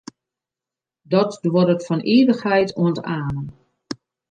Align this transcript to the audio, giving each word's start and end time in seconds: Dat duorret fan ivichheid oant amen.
Dat 1.11 1.31
duorret 1.43 1.85
fan 1.87 2.05
ivichheid 2.15 2.69
oant 2.81 2.99
amen. 3.17 3.45